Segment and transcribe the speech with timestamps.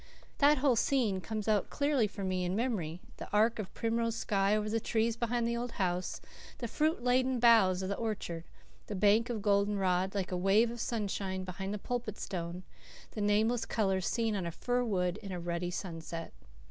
[0.39, 4.55] That whole scene comes out clearly for me in memory the arc of primrose sky
[4.57, 6.19] over the trees behind the old house,
[6.57, 8.43] the fruit laden boughs of the orchard,
[8.87, 12.63] the bank of golden rod, like a wave of sunshine, behind the Pulpit Stone,
[13.11, 16.33] the nameless colour seen on a fir wood in a ruddy sunset.